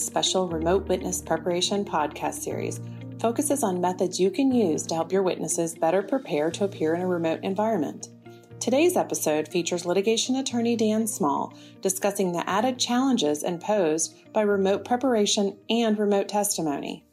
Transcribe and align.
Special 0.00 0.48
remote 0.48 0.88
witness 0.88 1.20
preparation 1.20 1.84
podcast 1.84 2.36
series 2.36 2.80
focuses 3.20 3.62
on 3.62 3.82
methods 3.82 4.18
you 4.18 4.30
can 4.30 4.50
use 4.50 4.86
to 4.86 4.94
help 4.94 5.12
your 5.12 5.22
witnesses 5.22 5.74
better 5.74 6.02
prepare 6.02 6.50
to 6.52 6.64
appear 6.64 6.94
in 6.94 7.02
a 7.02 7.06
remote 7.06 7.40
environment. 7.42 8.08
Today's 8.60 8.96
episode 8.96 9.46
features 9.48 9.84
litigation 9.84 10.36
attorney 10.36 10.74
Dan 10.74 11.06
Small 11.06 11.52
discussing 11.82 12.32
the 12.32 12.48
added 12.48 12.78
challenges 12.78 13.42
imposed 13.42 14.32
by 14.32 14.40
remote 14.40 14.86
preparation 14.86 15.58
and 15.68 15.98
remote 15.98 16.28
testimony. 16.28 17.04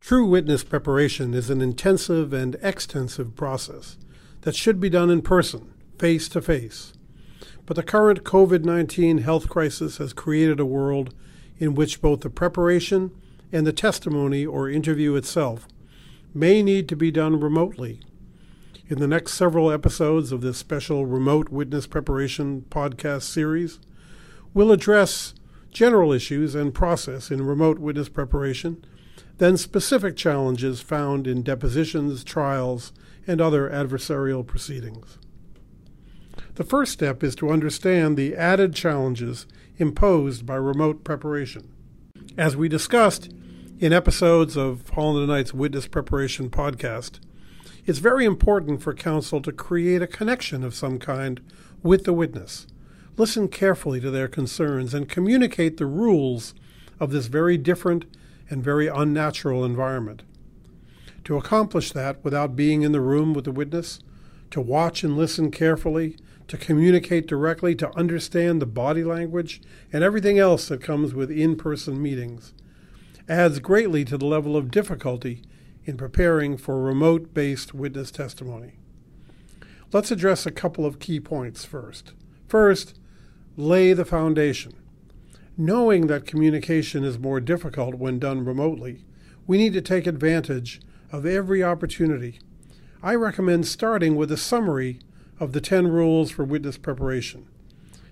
True 0.00 0.26
witness 0.26 0.64
preparation 0.64 1.34
is 1.34 1.50
an 1.50 1.60
intensive 1.60 2.32
and 2.32 2.56
extensive 2.62 3.36
process 3.36 3.98
that 4.42 4.56
should 4.56 4.80
be 4.80 4.88
done 4.88 5.10
in 5.10 5.20
person, 5.20 5.74
face 5.98 6.26
to 6.30 6.40
face. 6.40 6.94
But 7.68 7.74
the 7.74 7.82
current 7.82 8.24
COVID 8.24 8.64
19 8.64 9.18
health 9.18 9.50
crisis 9.50 9.98
has 9.98 10.14
created 10.14 10.58
a 10.58 10.64
world 10.64 11.14
in 11.58 11.74
which 11.74 12.00
both 12.00 12.20
the 12.20 12.30
preparation 12.30 13.10
and 13.52 13.66
the 13.66 13.74
testimony 13.74 14.46
or 14.46 14.70
interview 14.70 15.16
itself 15.16 15.68
may 16.32 16.62
need 16.62 16.88
to 16.88 16.96
be 16.96 17.10
done 17.10 17.38
remotely. 17.38 18.00
In 18.86 19.00
the 19.00 19.06
next 19.06 19.34
several 19.34 19.70
episodes 19.70 20.32
of 20.32 20.40
this 20.40 20.56
special 20.56 21.04
remote 21.04 21.50
witness 21.50 21.86
preparation 21.86 22.64
podcast 22.70 23.24
series, 23.24 23.80
we'll 24.54 24.72
address 24.72 25.34
general 25.70 26.10
issues 26.10 26.54
and 26.54 26.72
process 26.72 27.30
in 27.30 27.46
remote 27.46 27.78
witness 27.78 28.08
preparation, 28.08 28.82
then 29.36 29.58
specific 29.58 30.16
challenges 30.16 30.80
found 30.80 31.26
in 31.26 31.42
depositions, 31.42 32.24
trials, 32.24 32.94
and 33.26 33.42
other 33.42 33.68
adversarial 33.68 34.46
proceedings. 34.46 35.18
The 36.58 36.64
first 36.64 36.92
step 36.92 37.22
is 37.22 37.36
to 37.36 37.50
understand 37.50 38.16
the 38.16 38.34
added 38.34 38.74
challenges 38.74 39.46
imposed 39.76 40.44
by 40.44 40.56
remote 40.56 41.04
preparation. 41.04 41.68
As 42.36 42.56
we 42.56 42.68
discussed 42.68 43.32
in 43.78 43.92
episodes 43.92 44.56
of 44.56 44.82
Holland 44.88 45.18
and 45.18 45.28
Knight's 45.28 45.54
Witness 45.54 45.86
Preparation 45.86 46.50
podcast, 46.50 47.20
it's 47.86 48.00
very 48.00 48.24
important 48.24 48.82
for 48.82 48.92
counsel 48.92 49.40
to 49.42 49.52
create 49.52 50.02
a 50.02 50.08
connection 50.08 50.64
of 50.64 50.74
some 50.74 50.98
kind 50.98 51.40
with 51.84 52.02
the 52.02 52.12
witness. 52.12 52.66
Listen 53.16 53.46
carefully 53.46 54.00
to 54.00 54.10
their 54.10 54.26
concerns 54.26 54.94
and 54.94 55.08
communicate 55.08 55.76
the 55.76 55.86
rules 55.86 56.54
of 56.98 57.12
this 57.12 57.28
very 57.28 57.56
different 57.56 58.04
and 58.50 58.64
very 58.64 58.88
unnatural 58.88 59.64
environment. 59.64 60.24
To 61.22 61.36
accomplish 61.36 61.92
that 61.92 62.24
without 62.24 62.56
being 62.56 62.82
in 62.82 62.90
the 62.90 63.00
room 63.00 63.32
with 63.32 63.44
the 63.44 63.52
witness, 63.52 64.00
to 64.50 64.60
watch 64.60 65.04
and 65.04 65.16
listen 65.16 65.52
carefully, 65.52 66.16
to 66.48 66.56
communicate 66.56 67.26
directly, 67.26 67.74
to 67.76 67.96
understand 67.96 68.60
the 68.60 68.66
body 68.66 69.04
language, 69.04 69.60
and 69.92 70.02
everything 70.02 70.38
else 70.38 70.68
that 70.68 70.82
comes 70.82 71.14
with 71.14 71.30
in 71.30 71.56
person 71.56 72.02
meetings, 72.02 72.54
adds 73.28 73.58
greatly 73.58 74.04
to 74.04 74.18
the 74.18 74.26
level 74.26 74.56
of 74.56 74.70
difficulty 74.70 75.42
in 75.84 75.96
preparing 75.96 76.56
for 76.56 76.82
remote 76.82 77.32
based 77.32 77.74
witness 77.74 78.10
testimony. 78.10 78.78
Let's 79.92 80.10
address 80.10 80.44
a 80.44 80.50
couple 80.50 80.84
of 80.84 80.98
key 80.98 81.20
points 81.20 81.64
first. 81.64 82.12
First, 82.46 82.98
lay 83.56 83.92
the 83.92 84.04
foundation. 84.04 84.72
Knowing 85.56 86.06
that 86.06 86.26
communication 86.26 87.04
is 87.04 87.18
more 87.18 87.40
difficult 87.40 87.94
when 87.94 88.18
done 88.18 88.44
remotely, 88.44 89.04
we 89.46 89.58
need 89.58 89.72
to 89.72 89.80
take 89.80 90.06
advantage 90.06 90.80
of 91.10 91.26
every 91.26 91.62
opportunity. 91.62 92.38
I 93.02 93.14
recommend 93.14 93.66
starting 93.66 94.14
with 94.14 94.30
a 94.30 94.36
summary 94.36 95.00
of 95.40 95.52
the 95.52 95.60
10 95.60 95.86
rules 95.88 96.30
for 96.30 96.44
witness 96.44 96.76
preparation. 96.76 97.46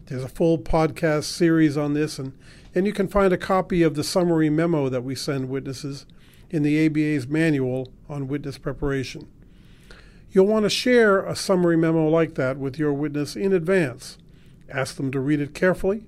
There's 0.06 0.22
a 0.22 0.28
full 0.28 0.58
podcast 0.58 1.24
series 1.24 1.76
on 1.76 1.94
this, 1.94 2.18
and, 2.18 2.32
and 2.74 2.86
you 2.86 2.92
can 2.92 3.08
find 3.08 3.32
a 3.32 3.38
copy 3.38 3.82
of 3.82 3.96
the 3.96 4.04
summary 4.04 4.48
memo 4.48 4.88
that 4.88 5.02
we 5.02 5.16
send 5.16 5.48
witnesses 5.48 6.06
in 6.50 6.62
the 6.62 6.86
ABA's 6.86 7.26
manual 7.26 7.88
on 8.08 8.28
witness 8.28 8.58
preparation. 8.58 9.26
You'll 10.30 10.46
want 10.46 10.64
to 10.64 10.70
share 10.70 11.24
a 11.24 11.34
summary 11.34 11.76
memo 11.76 12.08
like 12.08 12.34
that 12.36 12.58
with 12.58 12.78
your 12.78 12.92
witness 12.92 13.34
in 13.34 13.52
advance. 13.52 14.18
Ask 14.68 14.96
them 14.96 15.10
to 15.10 15.20
read 15.20 15.40
it 15.40 15.54
carefully 15.54 16.04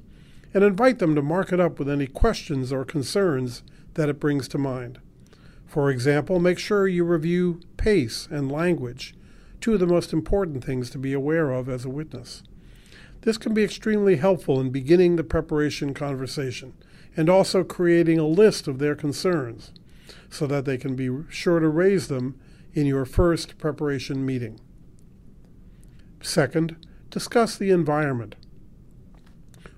and 0.55 0.63
invite 0.63 0.99
them 0.99 1.15
to 1.15 1.23
mark 1.23 1.53
it 1.53 1.61
up 1.61 1.79
with 1.79 1.89
any 1.89 2.07
questions 2.07 2.73
or 2.73 2.85
concerns 2.85 3.63
that 3.95 4.09
it 4.09 4.21
brings 4.21 4.47
to 4.49 4.59
mind. 4.59 5.01
For 5.67 5.91
example, 5.91 6.39
make 6.39 6.59
sure 6.59 6.87
you 6.87 7.05
review 7.05 7.61
pace 7.77 8.29
and 8.31 8.51
language 8.51 9.15
two 9.61 9.75
of 9.75 9.81
the 9.81 9.87
most 9.87 10.13
important 10.13 10.65
things 10.65 10.91
to 10.91 10.99
be 10.99 11.13
aware 11.13 11.51
of 11.51 11.69
as 11.69 11.85
a 11.85 11.91
witness. 11.91 12.43
This 13.23 13.39
can 13.39 13.55
be 13.55 13.65
extremely 13.65 14.17
helpful 14.17 14.61
in 14.61 14.71
beginning 14.71 15.17
the 15.17 15.25
preparation 15.25 15.93
conversation 15.95 16.75
and 17.17 17.29
also 17.29 17.65
creating 17.65 18.19
a 18.19 18.27
list 18.27 18.69
of 18.69 18.79
their 18.79 18.95
concerns 18.95 19.73
so 20.31 20.47
that 20.47 20.65
they 20.65 20.77
can 20.77 20.95
be 20.95 21.11
sure 21.29 21.59
to 21.59 21.69
raise 21.69 22.09
them 22.09 22.39
in 22.75 22.87
your 22.87 23.05
first 23.05 23.59
preparation 23.59 24.25
meeting. 24.25 24.61
Second, 26.23 26.77
discuss 27.11 27.57
the 27.57 27.71
environment. 27.71 28.37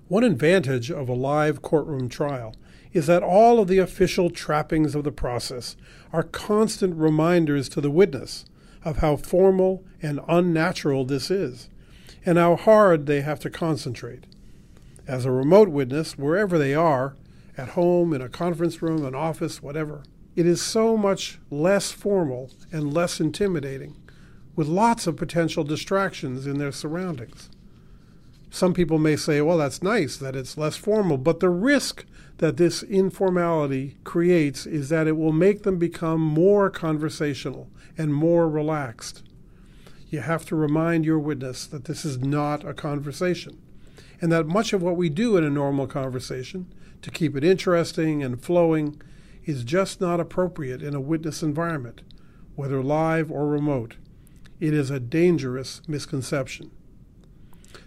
One 0.07 0.23
advantage 0.23 0.91
of 0.91 1.07
a 1.09 1.13
live 1.13 1.61
courtroom 1.61 2.09
trial 2.09 2.55
is 2.93 3.07
that 3.07 3.23
all 3.23 3.59
of 3.59 3.67
the 3.67 3.77
official 3.77 4.29
trappings 4.29 4.93
of 4.93 5.03
the 5.03 5.11
process 5.11 5.77
are 6.11 6.23
constant 6.23 6.95
reminders 6.95 7.69
to 7.69 7.81
the 7.81 7.89
witness 7.89 8.45
of 8.83 8.97
how 8.97 9.15
formal 9.15 9.83
and 10.01 10.19
unnatural 10.27 11.05
this 11.05 11.29
is, 11.29 11.69
and 12.25 12.37
how 12.37 12.55
hard 12.55 13.05
they 13.05 13.21
have 13.21 13.39
to 13.39 13.49
concentrate. 13.49 14.25
As 15.07 15.25
a 15.25 15.31
remote 15.31 15.69
witness, 15.69 16.17
wherever 16.17 16.57
they 16.57 16.73
are, 16.73 17.15
at 17.57 17.69
home, 17.69 18.13
in 18.13 18.21
a 18.21 18.29
conference 18.29 18.81
room, 18.81 19.05
an 19.05 19.15
office, 19.15 19.61
whatever, 19.61 20.03
it 20.35 20.45
is 20.45 20.61
so 20.61 20.95
much 20.95 21.39
less 21.49 21.91
formal 21.91 22.51
and 22.71 22.93
less 22.93 23.19
intimidating, 23.19 23.97
with 24.55 24.67
lots 24.67 25.07
of 25.07 25.17
potential 25.17 25.63
distractions 25.63 26.47
in 26.47 26.57
their 26.57 26.71
surroundings. 26.71 27.49
Some 28.49 28.73
people 28.73 28.99
may 28.99 29.15
say, 29.15 29.41
well, 29.41 29.57
that's 29.57 29.81
nice 29.81 30.17
that 30.17 30.35
it's 30.35 30.57
less 30.57 30.75
formal, 30.75 31.17
but 31.17 31.39
the 31.39 31.49
risk 31.49 32.05
that 32.41 32.57
this 32.57 32.81
informality 32.81 33.95
creates 34.03 34.65
is 34.65 34.89
that 34.89 35.05
it 35.05 35.15
will 35.15 35.31
make 35.31 35.61
them 35.61 35.77
become 35.77 36.19
more 36.19 36.71
conversational 36.71 37.69
and 37.99 38.11
more 38.11 38.49
relaxed. 38.49 39.21
You 40.09 40.21
have 40.21 40.43
to 40.47 40.55
remind 40.55 41.05
your 41.05 41.19
witness 41.19 41.67
that 41.67 41.85
this 41.85 42.03
is 42.03 42.17
not 42.17 42.67
a 42.67 42.73
conversation, 42.73 43.61
and 44.19 44.31
that 44.31 44.47
much 44.47 44.73
of 44.73 44.81
what 44.81 44.97
we 44.97 45.07
do 45.07 45.37
in 45.37 45.43
a 45.43 45.51
normal 45.51 45.85
conversation 45.85 46.73
to 47.03 47.11
keep 47.11 47.37
it 47.37 47.43
interesting 47.43 48.23
and 48.23 48.41
flowing 48.41 48.99
is 49.45 49.63
just 49.63 50.01
not 50.01 50.19
appropriate 50.19 50.81
in 50.81 50.95
a 50.95 50.99
witness 50.99 51.43
environment, 51.43 52.01
whether 52.55 52.81
live 52.81 53.31
or 53.31 53.45
remote. 53.45 53.97
It 54.59 54.73
is 54.73 54.89
a 54.89 54.99
dangerous 54.99 55.83
misconception. 55.87 56.71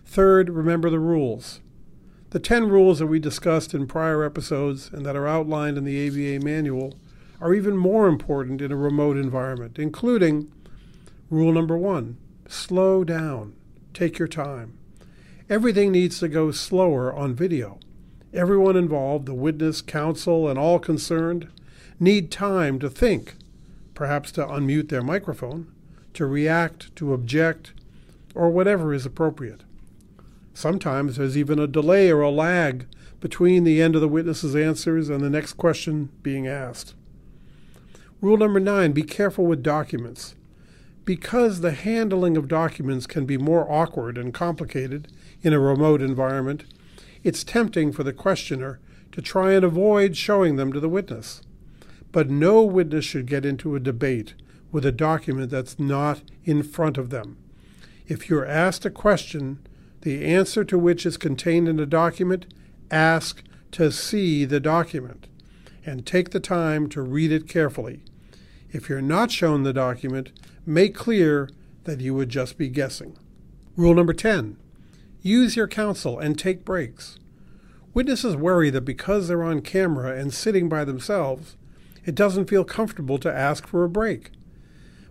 Third, 0.06 0.48
remember 0.48 0.91
the 0.91 1.00
rules. 1.00 1.59
The 2.34 2.41
10 2.41 2.69
rules 2.69 2.99
that 2.99 3.06
we 3.06 3.21
discussed 3.21 3.75
in 3.75 3.87
prior 3.87 4.25
episodes 4.25 4.91
and 4.93 5.06
that 5.06 5.15
are 5.15 5.28
outlined 5.28 5.78
in 5.78 5.84
the 5.84 6.09
ABA 6.09 6.45
manual 6.45 6.99
are 7.41 7.55
even 7.55 7.77
more 7.77 8.09
important 8.09 8.61
in 8.61 8.72
a 8.72 8.77
remote 8.77 9.17
environment, 9.17 9.78
including 9.78 10.50
rule 11.31 11.53
number 11.53 11.78
one 11.78 12.17
slow 12.49 13.05
down, 13.05 13.55
take 13.93 14.19
your 14.19 14.27
time. 14.27 14.77
Everything 15.49 15.93
needs 15.93 16.19
to 16.19 16.27
go 16.27 16.50
slower 16.50 17.15
on 17.15 17.37
video. 17.37 17.78
Everyone 18.33 18.77
involved, 18.77 19.27
the 19.27 19.33
witness, 19.34 19.81
counsel, 19.81 20.49
and 20.49 20.59
all 20.59 20.81
concerned, 20.81 21.47
need 22.01 22.33
time 22.33 22.81
to 22.81 22.91
think, 22.91 23.37
perhaps 23.95 24.33
to 24.33 24.45
unmute 24.45 24.89
their 24.89 25.03
microphone, 25.03 25.72
to 26.15 26.27
react, 26.27 26.97
to 26.97 27.15
object, 27.15 27.75
or 28.34 28.51
whatever 28.51 28.92
is 28.92 29.07
appropriate. 29.07 29.60
Sometimes 30.54 31.16
there's 31.16 31.36
even 31.36 31.59
a 31.59 31.66
delay 31.66 32.10
or 32.10 32.21
a 32.22 32.30
lag 32.30 32.86
between 33.21 33.65
the 33.65 33.83
end 33.83 33.95
of 33.95 34.01
the 34.01 34.09
witness's 34.09 34.54
answers 34.54 35.09
and 35.09 35.21
the 35.21 35.28
next 35.28 35.54
question 35.54 36.10
being 36.22 36.47
asked. 36.47 36.95
Rule 38.21 38.36
number 38.36 38.60
nine 38.60 38.92
be 38.92 39.03
careful 39.03 39.45
with 39.45 39.62
documents. 39.62 40.34
Because 41.04 41.60
the 41.60 41.72
handling 41.72 42.36
of 42.36 42.48
documents 42.48 43.06
can 43.06 43.27
be 43.27 43.36
more 43.36 43.71
awkward 43.71 44.16
and 44.16 44.33
complicated 44.33 45.09
in 45.42 45.53
a 45.53 45.59
remote 45.59 46.01
environment, 46.01 46.65
it's 47.22 47.45
tempting 47.45 47.92
for 47.92 48.03
the 48.03 48.12
questioner 48.12 48.80
to 49.12 49.21
try 49.21 49.53
and 49.53 49.65
avoid 49.65 50.16
showing 50.16 50.57
them 50.57 50.72
to 50.72 50.80
the 50.80 50.89
witness. 50.89 51.42
But 52.12 52.30
no 52.30 52.62
witness 52.62 53.04
should 53.04 53.27
get 53.27 53.45
into 53.45 53.74
a 53.74 53.80
debate 53.80 54.34
with 54.71 54.86
a 54.86 54.92
document 54.92 55.50
that's 55.50 55.78
not 55.78 56.22
in 56.45 56.62
front 56.62 56.97
of 56.97 57.10
them. 57.10 57.36
If 58.07 58.30
you're 58.30 58.47
asked 58.47 58.84
a 58.84 58.91
question, 58.91 59.59
the 60.04 60.24
answer 60.24 60.65
to 60.65 60.78
which 60.78 61.04
is 61.04 61.16
contained 61.16 61.66
in 61.66 61.77
the 61.77 61.86
document, 61.86 62.47
ask 62.91 63.42
to 63.72 63.91
see 63.91 64.45
the 64.45 64.60
document 64.60 65.27
and 65.84 66.06
take 66.06 66.30
the 66.30 66.41
time 66.41 66.89
to 66.91 67.03
read 67.03 67.33
it 67.33 67.48
carefully. 67.48 68.03
If 68.71 68.89
you're 68.89 69.03
not 69.03 69.30
shown 69.30 69.62
the 69.62 69.72
document, 69.72 70.30
make 70.66 70.95
clear 70.95 71.48
that 71.84 72.01
you 72.01 72.15
would 72.15 72.28
just 72.28 72.59
be 72.59 72.68
guessing. 72.68 73.16
Rule 73.77 73.95
number 73.95 74.12
10 74.12 74.59
use 75.22 75.56
your 75.56 75.66
counsel 75.66 76.18
and 76.18 76.39
take 76.39 76.66
breaks. 76.66 77.18
Witnesses 77.95 78.36
worry 78.36 78.68
that 78.68 78.83
because 78.83 79.27
they're 79.27 79.42
on 79.42 79.62
camera 79.62 80.15
and 80.15 80.34
sitting 80.34 80.68
by 80.68 80.84
themselves, 80.84 81.57
it 82.04 82.15
doesn't 82.15 82.50
feel 82.50 82.62
comfortable 82.62 83.16
to 83.18 83.33
ask 83.33 83.66
for 83.66 83.84
a 83.84 83.89
break. 83.89 84.33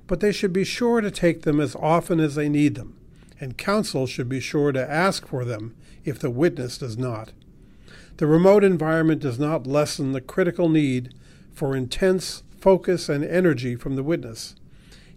But 0.05 0.19
they 0.19 0.31
should 0.31 0.53
be 0.53 0.63
sure 0.63 1.01
to 1.01 1.09
take 1.09 1.41
them 1.41 1.59
as 1.59 1.75
often 1.77 2.19
as 2.19 2.35
they 2.35 2.47
need 2.47 2.75
them, 2.75 2.95
and 3.39 3.57
counsel 3.57 4.07
should 4.07 4.29
be 4.29 4.39
sure 4.39 4.71
to 4.71 4.91
ask 4.91 5.27
for 5.27 5.45
them 5.45 5.75
if 6.05 6.19
the 6.19 6.29
witness 6.29 6.77
does 6.77 6.97
not. 6.97 7.31
The 8.17 8.27
remote 8.27 8.63
environment 8.63 9.21
does 9.21 9.39
not 9.39 9.65
lessen 9.65 10.11
the 10.11 10.21
critical 10.21 10.69
need 10.69 11.13
for 11.53 11.75
intense 11.75 12.43
focus 12.59 13.09
and 13.09 13.23
energy 13.23 13.75
from 13.75 13.95
the 13.95 14.03
witness, 14.03 14.55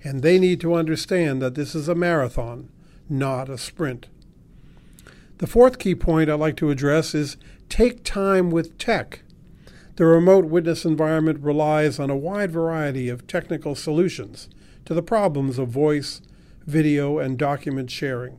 and 0.03 0.23
they 0.23 0.39
need 0.39 0.61
to 0.61 0.75
understand 0.75 1.41
that 1.43 1.55
this 1.55 1.75
is 1.75 1.89
a 1.89 1.95
marathon, 1.95 2.69
not 3.09 3.49
a 3.49 3.59
sprint. 3.59 4.09
The 5.39 5.47
fourth 5.47 5.79
key 5.79 5.95
point 5.95 6.31
I'd 6.31 6.41
like 6.41 6.57
to 6.57 6.71
address 6.71 7.15
is 7.15 7.37
take 7.69 8.03
time 8.03 8.51
with 8.51 8.79
tech. 8.79 9.21
The 9.97 10.07
remote 10.07 10.47
witness 10.47 10.85
environment 10.85 11.41
relies 11.41 11.99
on 11.99 12.11
a 12.11 12.17
wide 12.17 12.51
variety 12.51 13.09
of 13.09 13.27
technical 13.27 13.75
solutions 13.75 14.49
to 14.87 14.95
the 14.95 15.03
problems 15.03 15.59
of 15.59 15.69
voice, 15.69 16.23
video, 16.67 17.19
and 17.19 17.39
document 17.39 17.91
sharing. 17.91 18.39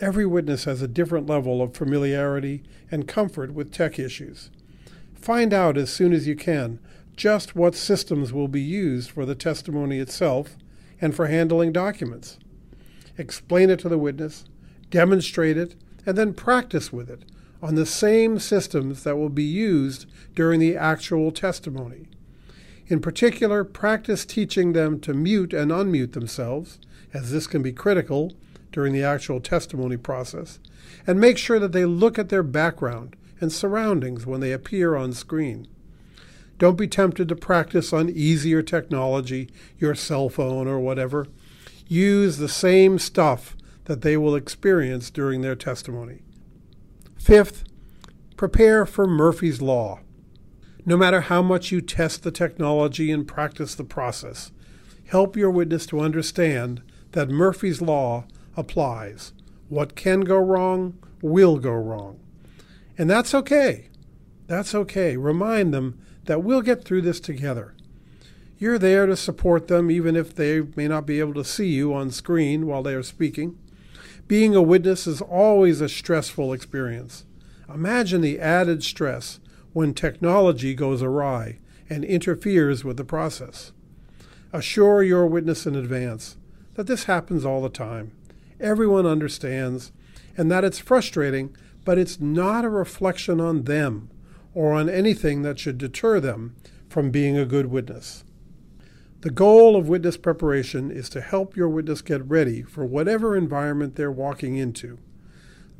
Every 0.00 0.26
witness 0.26 0.64
has 0.64 0.82
a 0.82 0.88
different 0.88 1.26
level 1.26 1.62
of 1.62 1.76
familiarity 1.76 2.62
and 2.90 3.08
comfort 3.08 3.52
with 3.52 3.72
tech 3.72 3.98
issues. 3.98 4.50
Find 5.14 5.52
out 5.52 5.76
as 5.76 5.90
soon 5.90 6.12
as 6.12 6.26
you 6.26 6.36
can 6.36 6.78
just 7.16 7.56
what 7.56 7.74
systems 7.74 8.32
will 8.32 8.46
be 8.46 8.60
used 8.60 9.10
for 9.10 9.26
the 9.26 9.34
testimony 9.34 9.98
itself 9.98 10.56
and 11.00 11.14
for 11.14 11.26
handling 11.26 11.72
documents. 11.72 12.38
Explain 13.16 13.70
it 13.70 13.80
to 13.80 13.88
the 13.88 13.98
witness, 13.98 14.44
demonstrate 14.90 15.56
it, 15.56 15.74
and 16.06 16.16
then 16.16 16.32
practice 16.32 16.92
with 16.92 17.10
it 17.10 17.24
on 17.60 17.74
the 17.74 17.86
same 17.86 18.38
systems 18.38 19.02
that 19.02 19.16
will 19.16 19.28
be 19.28 19.42
used 19.42 20.06
during 20.34 20.60
the 20.60 20.76
actual 20.76 21.32
testimony. 21.32 22.06
In 22.86 23.00
particular, 23.00 23.64
practice 23.64 24.24
teaching 24.24 24.72
them 24.72 25.00
to 25.00 25.12
mute 25.12 25.52
and 25.52 25.70
unmute 25.70 26.12
themselves, 26.12 26.78
as 27.18 27.32
this 27.32 27.46
can 27.48 27.62
be 27.62 27.72
critical 27.72 28.32
during 28.70 28.92
the 28.92 29.02
actual 29.02 29.40
testimony 29.40 29.96
process, 29.96 30.60
and 31.06 31.18
make 31.18 31.36
sure 31.36 31.58
that 31.58 31.72
they 31.72 31.84
look 31.84 32.18
at 32.18 32.28
their 32.28 32.42
background 32.42 33.16
and 33.40 33.52
surroundings 33.52 34.24
when 34.24 34.40
they 34.40 34.52
appear 34.52 34.94
on 34.94 35.12
screen. 35.12 35.66
Don't 36.58 36.78
be 36.78 36.88
tempted 36.88 37.28
to 37.28 37.36
practice 37.36 37.92
on 37.92 38.08
easier 38.08 38.62
technology, 38.62 39.48
your 39.78 39.94
cell 39.94 40.28
phone 40.28 40.66
or 40.68 40.78
whatever. 40.78 41.26
Use 41.86 42.36
the 42.36 42.48
same 42.48 42.98
stuff 42.98 43.56
that 43.84 44.02
they 44.02 44.16
will 44.16 44.34
experience 44.34 45.10
during 45.10 45.40
their 45.40 45.56
testimony. 45.56 46.22
Fifth, 47.16 47.64
prepare 48.36 48.86
for 48.86 49.06
Murphy's 49.06 49.62
Law. 49.62 50.00
No 50.84 50.96
matter 50.96 51.22
how 51.22 51.42
much 51.42 51.72
you 51.72 51.80
test 51.80 52.22
the 52.22 52.30
technology 52.30 53.10
and 53.10 53.26
practice 53.26 53.74
the 53.74 53.84
process, 53.84 54.52
help 55.06 55.36
your 55.36 55.50
witness 55.50 55.86
to 55.86 56.00
understand 56.00 56.82
that 57.12 57.28
Murphy's 57.28 57.80
Law 57.80 58.24
applies. 58.56 59.32
What 59.68 59.94
can 59.94 60.20
go 60.22 60.38
wrong 60.38 60.98
will 61.22 61.58
go 61.58 61.72
wrong. 61.72 62.20
And 62.96 63.08
that's 63.08 63.34
okay. 63.34 63.88
That's 64.46 64.74
okay. 64.74 65.16
Remind 65.16 65.72
them 65.72 66.00
that 66.24 66.42
we'll 66.42 66.62
get 66.62 66.84
through 66.84 67.02
this 67.02 67.20
together. 67.20 67.74
You're 68.58 68.78
there 68.78 69.06
to 69.06 69.16
support 69.16 69.68
them 69.68 69.90
even 69.90 70.16
if 70.16 70.34
they 70.34 70.62
may 70.74 70.88
not 70.88 71.06
be 71.06 71.20
able 71.20 71.34
to 71.34 71.44
see 71.44 71.68
you 71.68 71.94
on 71.94 72.10
screen 72.10 72.66
while 72.66 72.82
they 72.82 72.94
are 72.94 73.02
speaking. 73.02 73.58
Being 74.26 74.54
a 74.54 74.62
witness 74.62 75.06
is 75.06 75.22
always 75.22 75.80
a 75.80 75.88
stressful 75.88 76.52
experience. 76.52 77.24
Imagine 77.72 78.20
the 78.20 78.40
added 78.40 78.82
stress 78.82 79.38
when 79.72 79.94
technology 79.94 80.74
goes 80.74 81.02
awry 81.02 81.60
and 81.88 82.04
interferes 82.04 82.84
with 82.84 82.96
the 82.96 83.04
process. 83.04 83.72
Assure 84.52 85.02
your 85.02 85.26
witness 85.26 85.66
in 85.66 85.76
advance 85.76 86.36
that 86.78 86.86
this 86.86 87.04
happens 87.04 87.44
all 87.44 87.60
the 87.60 87.68
time. 87.68 88.12
Everyone 88.60 89.04
understands, 89.04 89.90
and 90.36 90.48
that 90.48 90.62
it's 90.62 90.78
frustrating, 90.78 91.56
but 91.84 91.98
it's 91.98 92.20
not 92.20 92.64
a 92.64 92.68
reflection 92.68 93.40
on 93.40 93.64
them 93.64 94.08
or 94.54 94.72
on 94.74 94.88
anything 94.88 95.42
that 95.42 95.58
should 95.58 95.76
deter 95.76 96.20
them 96.20 96.54
from 96.88 97.10
being 97.10 97.36
a 97.36 97.44
good 97.44 97.66
witness. 97.66 98.22
The 99.22 99.30
goal 99.30 99.74
of 99.74 99.88
witness 99.88 100.16
preparation 100.16 100.92
is 100.92 101.08
to 101.08 101.20
help 101.20 101.56
your 101.56 101.68
witness 101.68 102.00
get 102.00 102.24
ready 102.24 102.62
for 102.62 102.84
whatever 102.84 103.36
environment 103.36 103.96
they're 103.96 104.12
walking 104.12 104.56
into. 104.56 105.00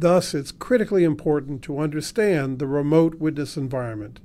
Thus, 0.00 0.34
it's 0.34 0.50
critically 0.50 1.04
important 1.04 1.62
to 1.62 1.78
understand 1.78 2.58
the 2.58 2.66
remote 2.66 3.20
witness 3.20 3.56
environment 3.56 4.18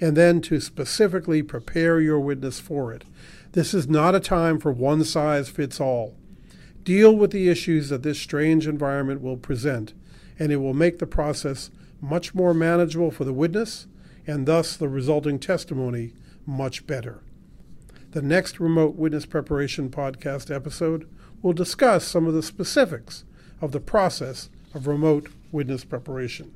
and 0.00 0.16
then 0.16 0.40
to 0.42 0.60
specifically 0.60 1.42
prepare 1.42 2.00
your 2.00 2.20
witness 2.20 2.60
for 2.60 2.92
it. 2.92 3.02
This 3.56 3.72
is 3.72 3.88
not 3.88 4.14
a 4.14 4.20
time 4.20 4.58
for 4.58 4.70
one 4.70 5.02
size 5.02 5.48
fits 5.48 5.80
all. 5.80 6.14
Deal 6.82 7.16
with 7.16 7.30
the 7.30 7.48
issues 7.48 7.88
that 7.88 8.02
this 8.02 8.20
strange 8.20 8.66
environment 8.66 9.22
will 9.22 9.38
present, 9.38 9.94
and 10.38 10.52
it 10.52 10.56
will 10.56 10.74
make 10.74 10.98
the 10.98 11.06
process 11.06 11.70
much 11.98 12.34
more 12.34 12.52
manageable 12.52 13.10
for 13.10 13.24
the 13.24 13.32
witness 13.32 13.86
and 14.26 14.44
thus 14.44 14.76
the 14.76 14.90
resulting 14.90 15.38
testimony 15.38 16.12
much 16.44 16.86
better. 16.86 17.22
The 18.10 18.20
next 18.20 18.60
Remote 18.60 18.94
Witness 18.94 19.24
Preparation 19.24 19.88
Podcast 19.88 20.54
episode 20.54 21.08
will 21.40 21.54
discuss 21.54 22.06
some 22.06 22.26
of 22.26 22.34
the 22.34 22.42
specifics 22.42 23.24
of 23.62 23.72
the 23.72 23.80
process 23.80 24.50
of 24.74 24.86
remote 24.86 25.30
witness 25.50 25.82
preparation. 25.82 26.54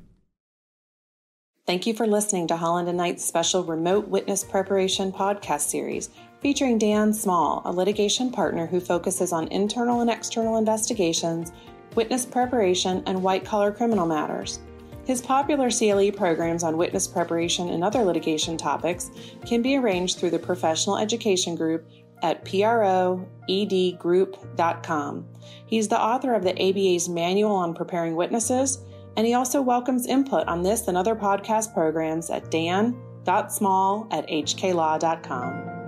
Thank 1.65 1.87
you 1.87 1.95
for 1.95 2.05
listening 2.05 2.45
to 2.49 2.57
Holland 2.57 2.89
and 2.89 2.97
Knight's 2.97 3.25
special 3.25 3.63
Remote 3.63 4.07
Witness 4.07 4.43
Preparation 4.43 5.11
podcast 5.11 5.61
series 5.61 6.11
featuring 6.41 6.77
Dan 6.77 7.13
Small, 7.13 7.61
a 7.65 7.71
litigation 7.71 8.31
partner 8.31 8.65
who 8.65 8.79
focuses 8.79 9.31
on 9.31 9.47
internal 9.49 10.01
and 10.01 10.09
external 10.09 10.57
investigations, 10.57 11.51
witness 11.95 12.25
preparation, 12.25 13.03
and 13.05 13.21
white 13.21 13.45
collar 13.45 13.71
criminal 13.71 14.07
matters. 14.07 14.59
His 15.05 15.21
popular 15.21 15.69
CLE 15.69 16.11
programs 16.11 16.63
on 16.63 16.77
witness 16.77 17.07
preparation 17.07 17.69
and 17.69 17.83
other 17.83 18.03
litigation 18.03 18.57
topics 18.57 19.11
can 19.45 19.61
be 19.61 19.77
arranged 19.77 20.17
through 20.17 20.31
the 20.31 20.39
Professional 20.39 20.97
Education 20.97 21.55
Group 21.55 21.87
at 22.23 22.43
proedgroup.com. 22.45 25.25
He's 25.65 25.87
the 25.87 25.99
author 25.99 26.33
of 26.33 26.43
the 26.43 26.51
ABA's 26.51 27.09
Manual 27.09 27.55
on 27.55 27.73
Preparing 27.73 28.15
Witnesses, 28.15 28.79
and 29.17 29.25
he 29.25 29.33
also 29.33 29.61
welcomes 29.61 30.05
input 30.05 30.47
on 30.47 30.61
this 30.61 30.87
and 30.87 30.95
other 30.95 31.15
podcast 31.15 31.73
programs 31.73 32.29
at 32.29 32.51
dan.small 32.51 34.07
at 34.11 34.27
hklaw.com. 34.27 35.80